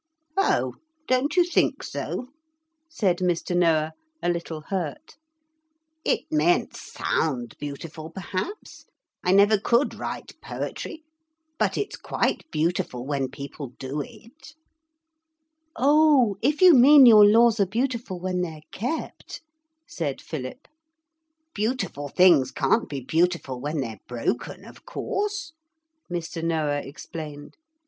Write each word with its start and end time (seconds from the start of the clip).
'Oh, 0.35 0.73
don't 1.07 1.37
you 1.37 1.43
think 1.43 1.83
so?' 1.83 2.29
said 2.89 3.17
Mr. 3.19 3.55
Noah, 3.55 3.93
a 4.23 4.29
little 4.29 4.61
hurt; 4.61 5.15
'it 6.03 6.21
mayn't 6.31 6.75
sound 6.75 7.55
beautiful 7.59 8.09
perhaps 8.09 8.85
I 9.23 9.31
never 9.31 9.59
could 9.59 9.93
write 9.93 10.41
poetry 10.41 11.03
but 11.59 11.77
it's 11.77 11.97
quite 11.97 12.49
beautiful 12.49 13.05
when 13.05 13.29
people 13.29 13.73
do 13.77 14.01
it.' 14.03 14.55
'Oh, 15.75 16.35
if 16.41 16.63
you 16.63 16.73
mean 16.73 17.05
your 17.05 17.23
laws 17.23 17.59
are 17.59 17.67
beautiful 17.67 18.19
when 18.19 18.41
they're 18.41 18.63
kept,' 18.71 19.43
said 19.87 20.19
Philip. 20.19 20.67
'Beautiful 21.53 22.07
things 22.07 22.49
can't 22.49 22.89
be 22.89 23.01
beautiful 23.01 23.59
when 23.61 23.81
they're 23.81 24.01
broken, 24.07 24.65
of 24.65 24.83
course,' 24.83 25.53
Mr. 26.11 26.43
Noah 26.43 26.81
explained. 26.81 27.53